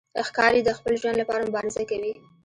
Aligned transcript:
ښکاري 0.27 0.61
د 0.63 0.69
خپل 0.77 0.93
ژوند 1.01 1.17
لپاره 1.21 1.47
مبارزه 1.49 1.83
کوي. 1.91 2.13